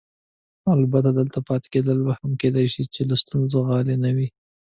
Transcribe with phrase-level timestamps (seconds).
[0.75, 4.27] البته دلته پاتې کېدل مې هم کیدای شي له ستونزو خالي نه وي.